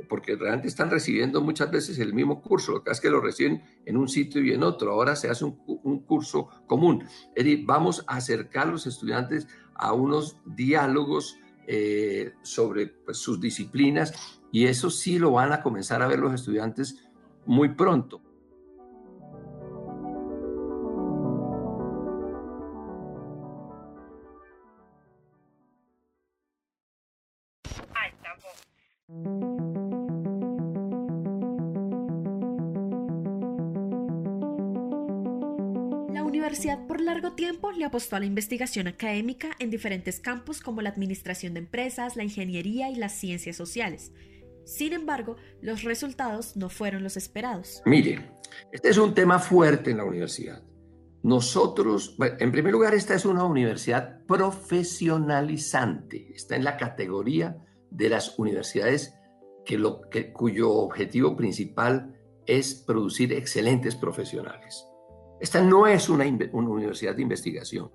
porque 0.08 0.36
realmente 0.36 0.68
están 0.68 0.90
recibiendo 0.90 1.40
muchas 1.40 1.70
veces 1.70 1.98
el 1.98 2.14
mismo 2.14 2.42
curso, 2.42 2.72
lo 2.72 2.82
que 2.82 2.90
es 2.90 3.00
que 3.00 3.10
lo 3.10 3.20
reciben 3.20 3.62
en 3.84 3.96
un 3.96 4.08
sitio 4.08 4.42
y 4.42 4.52
en 4.52 4.62
otro. 4.62 4.92
Ahora 4.92 5.16
se 5.16 5.30
hace 5.30 5.44
un, 5.44 6.00
curso 6.00 6.48
común. 6.66 7.04
Es 7.34 7.44
decir, 7.44 7.64
vamos 7.64 8.04
a 8.06 8.16
acercar 8.16 8.68
a 8.68 8.72
los 8.72 8.86
estudiantes 8.86 9.46
a 9.74 9.92
unos 9.92 10.38
diálogos 10.44 11.38
eh, 11.66 12.32
sobre 12.42 12.88
pues, 12.88 13.18
sus 13.18 13.40
disciplinas 13.40 14.12
y 14.52 14.66
eso 14.66 14.90
sí 14.90 15.18
lo 15.18 15.32
van 15.32 15.52
a 15.52 15.62
comenzar 15.62 16.02
a 16.02 16.06
ver 16.06 16.18
los 16.18 16.34
estudiantes 16.34 17.04
muy 17.46 17.70
pronto. 17.70 18.20
Apostó 37.94 38.16
a 38.16 38.18
la 38.18 38.26
investigación 38.26 38.88
académica 38.88 39.50
en 39.60 39.70
diferentes 39.70 40.18
campos 40.18 40.60
como 40.60 40.82
la 40.82 40.88
administración 40.88 41.54
de 41.54 41.60
empresas, 41.60 42.16
la 42.16 42.24
ingeniería 42.24 42.90
y 42.90 42.96
las 42.96 43.12
ciencias 43.12 43.54
sociales. 43.54 44.10
Sin 44.64 44.92
embargo, 44.92 45.36
los 45.62 45.84
resultados 45.84 46.56
no 46.56 46.70
fueron 46.70 47.04
los 47.04 47.16
esperados. 47.16 47.82
Mire, 47.86 48.32
este 48.72 48.88
es 48.88 48.98
un 48.98 49.14
tema 49.14 49.38
fuerte 49.38 49.92
en 49.92 49.98
la 49.98 50.04
universidad. 50.04 50.60
Nosotros, 51.22 52.16
en 52.18 52.50
primer 52.50 52.72
lugar, 52.72 52.94
esta 52.94 53.14
es 53.14 53.24
una 53.24 53.44
universidad 53.44 54.26
profesionalizante. 54.26 56.32
Está 56.34 56.56
en 56.56 56.64
la 56.64 56.76
categoría 56.76 57.64
de 57.92 58.08
las 58.08 58.36
universidades 58.40 59.14
que 59.64 60.32
cuyo 60.32 60.72
objetivo 60.72 61.36
principal 61.36 62.12
es 62.44 62.74
producir 62.74 63.32
excelentes 63.32 63.94
profesionales. 63.94 64.84
Esta 65.40 65.60
no 65.60 65.86
es 65.86 66.08
una, 66.08 66.24
universidad 66.24 67.14
de 67.14 67.22
investigación. 67.22 67.90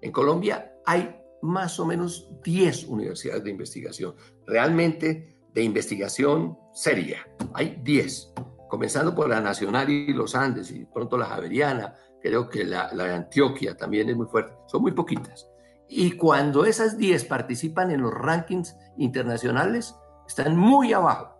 En 0.00 0.12
Colombia 0.12 0.72
hay 0.84 1.16
más 1.42 1.78
o 1.80 1.86
menos 1.86 2.28
10 2.42 2.84
universidades 2.84 3.44
de 3.44 3.50
investigación, 3.50 4.14
realmente 4.46 5.38
de 5.52 5.62
investigación 5.62 6.58
seria. 6.72 7.26
Hay 7.54 7.80
10, 7.82 8.34
comenzando 8.68 9.14
por 9.14 9.28
la 9.28 9.40
Nacional 9.40 9.88
y 9.90 10.12
los 10.12 10.34
Andes 10.34 10.70
y 10.70 10.84
pronto 10.84 11.16
la 11.16 11.26
Javeriana, 11.26 11.94
creo 12.20 12.48
que 12.48 12.64
la, 12.64 12.92
la 12.92 13.04
de 13.04 13.14
Antioquia 13.14 13.76
también 13.76 14.08
es 14.08 14.16
muy 14.16 14.26
fuerte, 14.26 14.54
son 14.66 14.82
muy 14.82 14.92
poquitas. 14.92 15.48
Y 15.88 16.12
cuando 16.12 16.64
esas 16.64 16.96
10 16.96 17.24
participan 17.26 17.90
en 17.90 18.02
los 18.02 18.12
rankings 18.12 18.76
internacionales, 18.96 19.94
están 20.26 20.56
muy 20.56 20.92
abajo. 20.92 21.33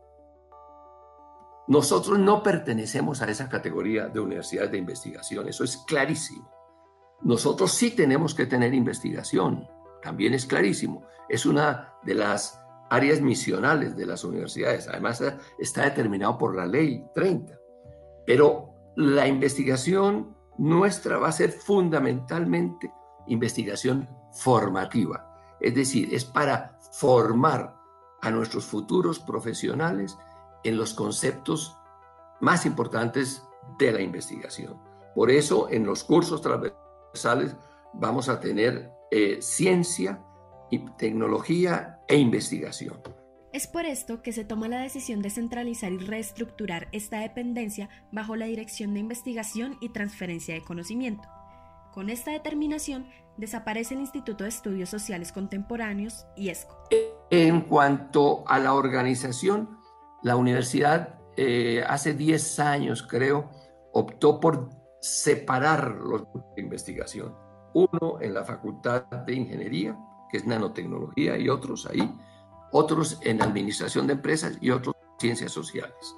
Nosotros 1.67 2.19
no 2.19 2.43
pertenecemos 2.43 3.23
a 3.23 3.31
esa 3.31 3.49
categoría 3.49 4.09
de 4.09 4.21
universidades 4.21 4.71
de 4.71 4.79
investigación, 4.79 5.49
eso 5.49 5.65
es 5.65 5.79
clarísimo. 5.79 6.51
Nosotros 7.23 7.73
sí 7.73 7.93
tenemos 7.93 8.35
que 8.35 8.47
tener 8.47 8.75
investigación, 8.75 9.67
también 10.03 10.35
es 10.35 10.45
clarísimo. 10.45 11.07
Es 11.29 11.47
una 11.47 11.95
de 12.03 12.15
las 12.15 12.61
áreas 12.91 13.21
misionales 13.23 13.97
de 13.97 14.05
las 14.05 14.25
universidades, 14.25 14.89
además 14.89 15.23
está 15.59 15.85
determinado 15.85 16.37
por 16.37 16.55
la 16.55 16.67
ley 16.67 17.03
30. 17.15 17.59
Pero 18.27 18.75
la 18.97 19.27
investigación 19.27 20.37
nuestra 20.59 21.19
va 21.19 21.29
a 21.29 21.33
ser 21.33 21.51
fundamentalmente 21.51 22.93
investigación 23.27 24.09
formativa. 24.33 25.57
Es 25.61 25.75
decir, 25.75 26.15
es 26.15 26.25
para 26.25 26.79
formar 26.93 27.75
a 28.21 28.31
nuestros 28.31 28.65
futuros 28.67 29.19
profesionales 29.19 30.17
en 30.65 30.77
los 30.77 30.95
conceptos 30.95 31.77
más 32.41 32.67
importantes 32.67 33.47
de 33.79 33.93
la 33.93 34.01
investigación. 34.01 34.81
Por 35.15 35.31
eso 35.31 35.69
en 35.71 35.87
los 35.87 36.05
cursos 36.05 36.43
transversales 36.43 37.55
vamos 37.93 38.29
a 38.29 38.41
tener 38.41 38.91
eh, 39.11 39.39
ciencia, 39.41 40.21
y 40.71 40.79
tecnología 40.97 42.01
e 42.09 42.17
investigación. 42.17 43.01
Es 43.53 43.69
por 43.69 43.87
esto 43.87 44.21
que 44.23 44.33
se 44.33 44.45
toma 44.45 44.67
la 44.67 44.81
decisión 44.81 45.23
de 45.23 45.31
centralizar 45.31 45.93
y 45.93 45.99
reestructurar 45.99 46.89
esta 46.91 47.21
dependencia 47.21 47.89
bajo 48.11 48.35
la 48.35 48.47
Dirección 48.47 48.95
de 48.95 49.01
Investigación 49.01 49.77
y 49.81 49.91
Transferencia 49.91 50.55
de 50.55 50.63
Conocimiento. 50.63 51.29
Con 51.93 52.11
esta 52.11 52.33
determinación 52.33 53.07
desaparece 53.37 53.95
el 53.95 54.01
Instituto 54.01 54.43
de 54.43 54.51
Estudios 54.51 54.89
Sociales 54.89 55.31
Contemporáneos, 55.31 56.27
IESCO. 56.37 56.77
En 57.31 57.61
cuanto 57.61 58.43
a 58.49 58.59
la 58.59 58.75
organización, 58.75 59.79
la 60.25 60.37
universidad 60.37 61.19
eh, 61.37 61.85
hace 61.87 62.15
10 62.15 62.59
años, 62.61 63.03
creo, 63.03 63.51
optó 63.93 64.41
por 64.41 64.71
separar 65.01 65.97
los 65.97 66.23
grupos 66.23 66.55
de 66.57 66.63
investigación. 66.63 67.35
Uno 67.75 68.19
en 68.21 68.33
la 68.33 68.43
Facultad 68.43 69.05
de 69.05 69.35
Ingeniería, 69.35 69.97
que 70.31 70.39
es 70.39 70.47
nanotecnología, 70.47 71.37
y 71.37 71.51
otros 71.51 71.87
ahí, 71.87 72.11
otros 72.73 73.21
en 73.23 73.43
administración 73.43 74.07
de 74.07 74.15
empresas 74.15 74.57
y 74.63 74.71
otros 74.71 74.95
en 74.97 75.21
ciencias 75.21 75.53
sociales. 75.53 76.17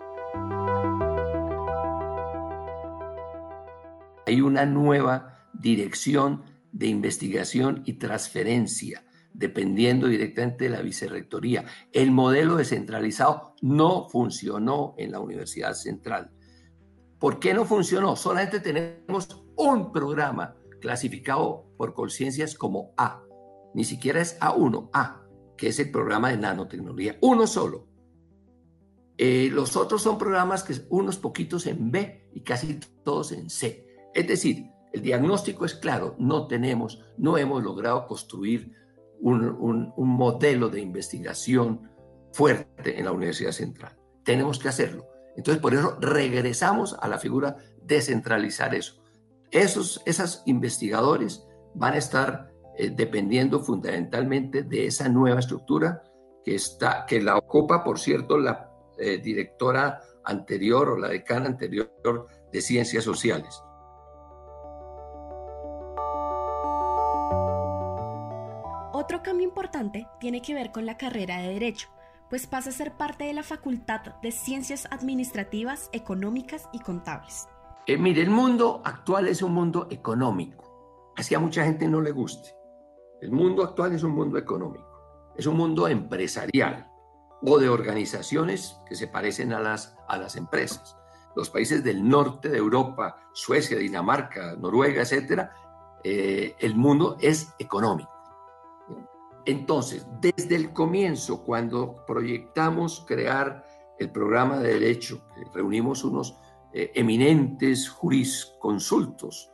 Hay 4.25 4.41
una 4.41 4.67
nueva 4.67 5.49
dirección 5.53 6.45
de 6.71 6.87
investigación 6.87 7.83
y 7.87 7.95
transferencia, 7.95 9.05
dependiendo 9.37 10.09
directamente 10.09 10.64
de 10.64 10.71
la 10.71 10.83
vicerrectoría. 10.83 11.64
El 11.93 12.11
modelo 12.11 12.57
descentralizado 12.57 13.55
no 13.61 14.09
funcionó 14.09 14.95
en 14.97 15.12
la 15.12 15.21
Universidad 15.21 15.75
Central. 15.75 16.31
¿Por 17.19 17.38
qué 17.38 17.52
no 17.52 17.64
funcionó? 17.64 18.16
Solamente 18.16 18.61
tenemos 18.61 19.45
un 19.57 19.93
programa 19.93 20.57
clasificado 20.81 21.66
por 21.76 21.95
conciencias 21.95 22.55
como 22.55 22.93
A. 22.97 23.23
Ni 23.75 23.85
siquiera 23.85 24.21
es 24.21 24.38
A1, 24.40 24.90
A, 24.93 25.23
que 25.57 25.69
es 25.69 25.78
el 25.78 25.90
programa 25.90 26.31
de 26.31 26.38
nanotecnología. 26.38 27.19
Uno 27.21 27.47
solo. 27.47 27.88
Eh, 29.19 29.49
los 29.50 29.76
otros 29.76 30.02
son 30.02 30.19
programas 30.19 30.62
que 30.62 30.75
unos 30.90 31.16
poquitos 31.16 31.66
en 31.66 31.90
B 31.90 32.31
y 32.35 32.40
casi 32.43 32.81
todos 33.02 33.33
en 33.33 33.49
C. 33.49 33.87
Es 34.14 34.26
decir, 34.28 34.66
el 34.93 35.02
diagnóstico 35.02 35.64
es 35.66 35.75
claro, 35.75 36.16
no 36.19 36.47
tenemos, 36.47 37.02
no 37.19 37.37
hemos 37.37 37.62
logrado 37.62 38.07
construir 38.07 38.73
un, 39.20 39.92
modelo 39.96 40.68
de 40.68 40.80
investigación 40.80 41.90
fuerte 42.32 42.99
en 42.99 43.04
la 43.04 43.12
Universidad 43.12 43.52
Central. 43.52 43.96
Tenemos 44.25 44.58
que 44.58 44.68
hacerlo. 44.68 45.06
Entonces, 45.37 45.61
por 45.61 45.75
eso 45.75 45.96
regresamos 46.00 46.96
a 47.00 47.08
la 47.08 47.18
figura 47.18 47.56
de 47.82 48.00
centralizar 48.00 48.75
eso. 48.75 49.02
Esos 49.50 50.02
esos 50.06 50.42
investigadores 50.46 51.46
van 51.75 51.94
a 51.94 51.99
estar 51.99 52.50
eh, 52.78 52.90
dependiendo 52.90 53.61
fundamentalmente 53.61 54.62
de 54.62 54.87
esa 54.87 55.08
nueva 55.08 55.40
estructura 55.40 56.02
que, 56.44 56.54
está, 56.54 57.04
que 57.06 57.20
la 57.20 57.37
ocupa, 57.37 57.85
por 57.85 57.99
cierto, 57.99 58.38
la 58.38 58.70
eh, 58.99 59.18
directora 59.18 60.00
anterior 60.25 60.90
o 60.90 60.99
la 60.99 61.08
decana 61.08 61.46
anterior 61.46 62.26
de 62.52 62.61
Ciencias 62.61 63.04
Sociales. 63.04 63.62
Otro 69.07 69.23
cambio 69.23 69.47
importante 69.47 70.09
tiene 70.19 70.43
que 70.43 70.53
ver 70.53 70.73
con 70.73 70.85
la 70.85 70.97
carrera 70.97 71.39
de 71.39 71.53
Derecho 71.53 71.89
pues 72.29 72.49
pasa 72.49 72.71
a 72.71 72.73
ser 72.73 72.97
parte 72.97 73.23
de 73.23 73.35
la 73.35 73.45
Facultad 73.45 74.01
de 74.21 74.33
Ciencias 74.33 74.88
Administrativas, 74.90 75.90
Económicas 75.92 76.69
y 76.73 76.81
Contables. 76.81 77.47
Eh, 77.87 77.99
mire, 77.99 78.21
el 78.23 78.31
mundo 78.31 78.83
actual 78.85 79.29
es 79.29 79.42
un 79.42 79.53
mundo 79.53 79.87
económico, 79.90 81.12
así 81.16 81.37
a 81.37 81.38
mucha 81.38 81.64
gente 81.64 81.87
no 81.87 82.01
le 82.01 82.11
guste. 82.11 82.51
El 83.21 83.31
mundo 83.31 83.62
actual 83.62 83.92
es 83.92 84.03
un 84.03 84.11
mundo 84.11 84.38
económico, 84.38 85.33
es 85.37 85.47
un 85.47 85.57
mundo 85.57 85.87
empresarial 85.87 86.90
o 87.42 87.61
de 87.61 87.69
organizaciones 87.69 88.77
que 88.88 88.97
se 88.97 89.07
parecen 89.07 89.53
a 89.53 89.61
las, 89.61 89.97
a 90.09 90.19
las 90.19 90.35
empresas. 90.35 90.97
Los 91.37 91.49
países 91.49 91.85
del 91.85 92.09
norte 92.09 92.49
de 92.49 92.59
Europa, 92.59 93.29
Suecia, 93.35 93.79
Dinamarca, 93.79 94.57
Noruega, 94.57 95.03
etcétera, 95.03 95.55
eh, 96.03 96.57
el 96.59 96.75
mundo 96.75 97.19
es 97.21 97.55
económico. 97.61 98.15
Entonces, 99.46 100.06
desde 100.20 100.56
el 100.56 100.72
comienzo, 100.72 101.44
cuando 101.44 102.04
proyectamos 102.04 103.04
crear 103.06 103.64
el 103.98 104.11
programa 104.11 104.59
de 104.59 104.74
derecho, 104.74 105.22
reunimos 105.54 106.04
unos 106.04 106.37
eh, 106.72 106.90
eminentes 106.94 107.88
jurisconsultos, 107.88 109.50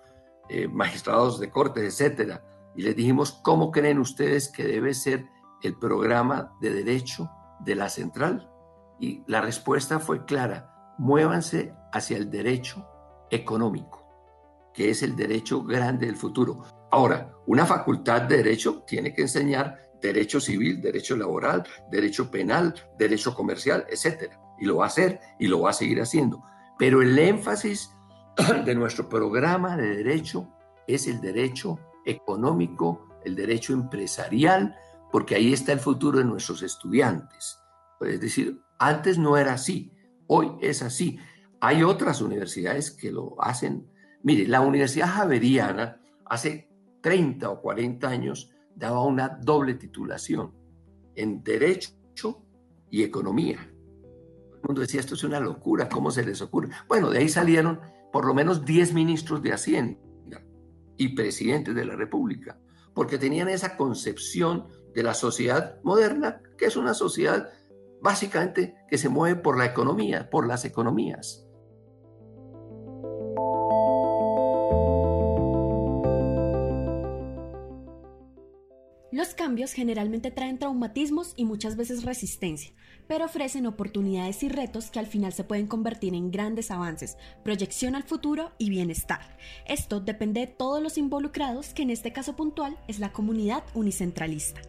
eh, 0.48 0.66
magistrados 0.66 1.38
de 1.38 1.50
cortes, 1.50 1.85
etcétera, 1.85 2.42
y 2.74 2.83
les 2.83 2.96
dijimos, 2.96 3.33
¿cómo 3.42 3.70
creen 3.70 3.98
ustedes 3.98 4.50
que 4.50 4.64
debe 4.64 4.94
ser 4.94 5.26
el 5.62 5.78
programa 5.78 6.57
de 6.61 6.72
derecho 6.72 7.31
de 7.61 7.74
la 7.74 7.90
central? 7.90 8.50
Y 8.98 9.22
la 9.26 9.42
respuesta 9.42 9.98
fue 10.00 10.24
clara, 10.24 10.94
muévanse 10.98 11.74
hacia 11.92 12.16
el 12.16 12.31
derecho 12.31 12.87
económico, 13.31 14.02
que 14.73 14.91
es 14.91 15.03
el 15.03 15.17
derecho 15.17 15.63
grande 15.63 16.07
del 16.07 16.17
futuro. 16.17 16.65
Ahora, 16.91 17.33
una 17.47 17.67
facultad 17.67 18.23
de 18.23 18.39
derecho 18.39 18.83
tiene 18.87 19.15
que 19.15 19.23
enseñar 19.23 19.91
derecho 20.01 20.41
civil, 20.41 20.81
derecho 20.81 21.17
laboral, 21.17 21.65
derecho 21.91 22.31
penal, 22.31 22.75
derecho 22.99 23.35
comercial, 23.35 23.87
etc. 23.89 24.33
Y 24.59 24.67
lo 24.67 24.77
va 24.77 24.85
a 24.85 24.89
hacer 24.89 25.21
y 25.39 25.47
lo 25.47 25.61
va 25.61 25.71
a 25.71 25.75
seguir 25.75 26.01
haciendo. 26.01 26.43
Pero 26.79 27.01
el 27.01 27.19
énfasis 27.19 27.91
de 28.65 28.75
nuestro 28.75 29.09
programa 29.09 29.77
de 29.77 29.97
derecho 29.97 30.49
es 30.87 31.07
el 31.07 31.21
derecho 31.21 31.79
económico, 32.05 33.09
el 33.25 33.37
derecho 33.37 33.73
empresarial, 33.73 34.77
porque 35.11 35.37
ahí 35.37 35.53
está 35.53 35.73
el 35.73 35.81
futuro 35.81 36.19
de 36.19 36.25
nuestros 36.25 36.63
estudiantes. 36.63 37.59
Es 38.01 38.21
decir, 38.21 38.61
antes 38.79 39.19
no 39.19 39.37
era 39.37 39.53
así, 39.53 39.93
hoy 40.27 40.53
es 40.61 40.83
así. 40.83 41.19
Hay 41.61 41.85
otras 41.85 42.21
universidades 42.21 42.91
que 42.91 43.13
lo 43.13 43.41
hacen. 43.41 43.89
Mire, 44.23 44.47
la 44.47 44.61
Universidad 44.61 45.09
Javeriana 45.09 46.01
hace 46.27 46.69
30 47.01 47.51
o 47.51 47.61
40 47.61 48.09
años 48.09 48.51
daba 48.75 49.05
una 49.05 49.29
doble 49.29 49.75
titulación 49.75 50.55
en 51.15 51.43
Derecho 51.43 51.91
y 52.91 53.03
Economía. 53.03 53.59
El 53.61 54.61
mundo 54.63 54.81
decía, 54.81 55.01
esto 55.01 55.15
es 55.15 55.25
una 55.25 55.41
locura, 55.41 55.89
¿cómo 55.89 56.11
se 56.11 56.25
les 56.25 56.41
ocurre? 56.41 56.71
Bueno, 56.89 57.11
de 57.11 57.19
ahí 57.19 57.29
salieron 57.29 57.81
por 58.13 58.27
lo 58.27 58.35
menos 58.35 58.65
10 58.65 58.95
ministros 58.95 59.43
de 59.43 59.53
Hacienda 59.53 59.99
y 60.97 61.09
presidentes 61.17 61.75
de 61.75 61.85
la 61.85 61.97
República, 61.97 62.61
porque 62.95 63.19
tenían 63.19 63.49
esa 63.49 63.77
concepción 63.77 64.69
de 64.95 65.03
la 65.03 65.15
sociedad 65.15 65.81
moderna, 65.83 66.41
que 66.57 66.67
es 66.67 66.77
una 66.77 66.95
sociedad 66.95 67.49
básicamente 68.01 68.77
que 68.89 68.99
se 68.99 69.09
mueve 69.09 69.41
por 69.41 69.59
la 69.59 69.65
economía, 69.65 70.29
por 70.31 70.47
las 70.47 70.65
economías. 70.65 71.47
Los 79.12 79.35
cambios 79.35 79.75
generalmente 79.75 80.31
traen 80.31 80.59
traumatismos 80.59 81.35
y 81.37 81.44
muchas 81.44 81.77
veces 81.77 82.03
resistencia, 82.03 82.72
pero 83.07 83.27
ofrecen 83.27 83.66
oportunidades 83.66 84.42
y 84.42 84.48
retos 84.48 84.90
que 84.90 85.01
al 85.01 85.07
final 85.07 85.35
se 85.35 85.44
pueden 85.44 85.66
convertir 85.66 86.14
en 86.14 86.31
grandes 86.31 86.70
avances, 86.70 87.18
proyección 87.44 87.94
al 87.94 88.05
futuro 88.05 88.53
y 88.57 88.70
bienestar. 88.70 89.37
Esto 89.66 90.01
depende 90.01 90.40
de 90.40 90.46
todos 90.46 90.83
los 90.83 90.96
involucrados, 90.96 91.75
que 91.75 91.83
en 91.83 91.90
este 91.90 92.14
caso 92.14 92.37
puntual 92.37 92.79
es 92.88 93.01
la 93.01 93.12
comunidad 93.12 93.64
unicentralista. 93.75 94.62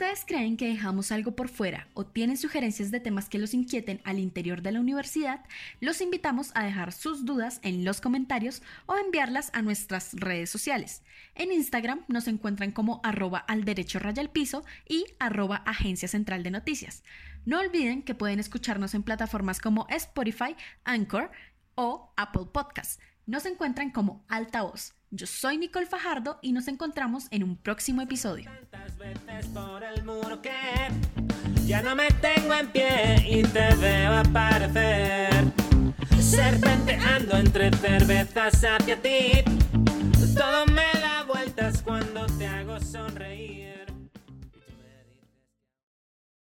Ustedes 0.00 0.24
creen 0.26 0.56
que 0.56 0.66
dejamos 0.66 1.12
algo 1.12 1.36
por 1.36 1.50
fuera 1.50 1.86
o 1.92 2.06
tienen 2.06 2.38
sugerencias 2.38 2.90
de 2.90 3.00
temas 3.00 3.28
que 3.28 3.38
los 3.38 3.52
inquieten 3.52 4.00
al 4.04 4.18
interior 4.18 4.62
de 4.62 4.72
la 4.72 4.80
universidad, 4.80 5.44
los 5.78 6.00
invitamos 6.00 6.52
a 6.54 6.64
dejar 6.64 6.92
sus 6.92 7.26
dudas 7.26 7.60
en 7.62 7.84
los 7.84 8.00
comentarios 8.00 8.62
o 8.86 8.96
enviarlas 8.96 9.50
a 9.52 9.60
nuestras 9.60 10.14
redes 10.14 10.48
sociales. 10.48 11.02
En 11.34 11.52
Instagram 11.52 12.06
nos 12.08 12.28
encuentran 12.28 12.72
como 12.72 13.02
arroba 13.04 13.40
al 13.40 13.66
derecho 13.66 13.98
raya 13.98 14.22
al 14.22 14.30
piso 14.30 14.64
y 14.88 15.04
arroba 15.18 15.56
agencia 15.66 16.08
central 16.08 16.44
de 16.44 16.50
noticias. 16.50 17.04
No 17.44 17.58
olviden 17.58 18.02
que 18.02 18.14
pueden 18.14 18.40
escucharnos 18.40 18.94
en 18.94 19.02
plataformas 19.02 19.60
como 19.60 19.86
Spotify, 19.90 20.56
Anchor 20.82 21.30
o 21.74 22.14
Apple 22.16 22.46
Podcasts. 22.50 23.00
Nos 23.26 23.44
encuentran 23.44 23.90
como 23.90 24.24
Altavoz. 24.28 24.94
Yo 25.12 25.26
soy 25.26 25.58
Nicole 25.58 25.86
Fajardo 25.86 26.38
y 26.40 26.52
nos 26.52 26.68
encontramos 26.68 27.26
en 27.32 27.42
un 27.42 27.56
próximo 27.56 28.00
episodio. 28.00 28.48
Ya 31.66 31.82
no 31.82 31.96
me 31.96 32.06
tengo 32.12 32.54
en 32.54 32.68
pie 32.68 33.16
y 33.28 33.42
te 33.42 33.74
veo 33.74 34.12
aparecer. 34.12 35.30
Serpenteando 36.20 37.36
entre 37.36 37.72
cervezas 37.76 38.62
hacia 38.62 39.02
ti. 39.02 39.42
Todo 40.32 40.66
me 40.66 41.00
da 41.00 41.24
vueltas 41.24 41.82
cuando 41.82 42.26
te 42.38 42.46
hago 42.46 42.78
sonreír. 42.78 43.69